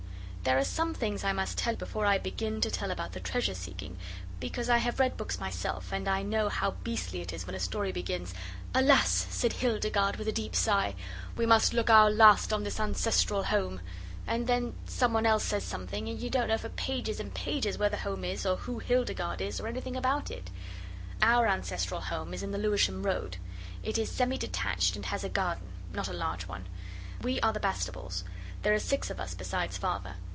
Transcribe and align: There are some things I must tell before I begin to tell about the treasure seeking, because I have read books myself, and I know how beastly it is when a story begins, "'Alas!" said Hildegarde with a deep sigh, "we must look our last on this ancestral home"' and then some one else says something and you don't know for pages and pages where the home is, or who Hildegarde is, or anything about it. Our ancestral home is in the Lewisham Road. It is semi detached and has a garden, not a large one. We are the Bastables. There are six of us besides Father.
There 0.43 0.57
are 0.57 0.65
some 0.65 0.95
things 0.95 1.23
I 1.23 1.33
must 1.33 1.55
tell 1.59 1.75
before 1.75 2.07
I 2.07 2.17
begin 2.17 2.61
to 2.61 2.71
tell 2.71 2.89
about 2.89 3.11
the 3.13 3.19
treasure 3.19 3.53
seeking, 3.53 3.99
because 4.39 4.69
I 4.71 4.79
have 4.79 4.99
read 4.99 5.15
books 5.15 5.39
myself, 5.39 5.91
and 5.93 6.07
I 6.07 6.23
know 6.23 6.49
how 6.49 6.71
beastly 6.83 7.21
it 7.21 7.31
is 7.31 7.45
when 7.45 7.55
a 7.55 7.59
story 7.59 7.91
begins, 7.91 8.33
"'Alas!" 8.73 9.27
said 9.29 9.53
Hildegarde 9.53 10.15
with 10.17 10.27
a 10.27 10.31
deep 10.31 10.55
sigh, 10.55 10.95
"we 11.37 11.45
must 11.45 11.75
look 11.75 11.91
our 11.91 12.09
last 12.09 12.51
on 12.51 12.63
this 12.63 12.79
ancestral 12.79 13.43
home"' 13.43 13.81
and 14.25 14.47
then 14.47 14.73
some 14.87 15.13
one 15.13 15.27
else 15.27 15.43
says 15.43 15.63
something 15.63 16.09
and 16.09 16.19
you 16.19 16.31
don't 16.31 16.47
know 16.47 16.57
for 16.57 16.69
pages 16.69 17.19
and 17.19 17.35
pages 17.35 17.77
where 17.77 17.89
the 17.89 17.97
home 17.97 18.25
is, 18.25 18.43
or 18.43 18.55
who 18.57 18.79
Hildegarde 18.79 19.41
is, 19.45 19.59
or 19.59 19.67
anything 19.67 19.95
about 19.95 20.31
it. 20.31 20.49
Our 21.21 21.45
ancestral 21.47 22.01
home 22.01 22.33
is 22.33 22.41
in 22.41 22.49
the 22.49 22.57
Lewisham 22.57 23.03
Road. 23.03 23.37
It 23.83 23.99
is 23.99 24.09
semi 24.11 24.39
detached 24.39 24.95
and 24.95 25.05
has 25.05 25.23
a 25.23 25.29
garden, 25.29 25.67
not 25.93 26.07
a 26.09 26.13
large 26.13 26.47
one. 26.47 26.65
We 27.21 27.39
are 27.41 27.53
the 27.53 27.59
Bastables. 27.59 28.23
There 28.63 28.73
are 28.73 28.79
six 28.79 29.11
of 29.11 29.19
us 29.19 29.35
besides 29.35 29.77
Father. 29.77 30.15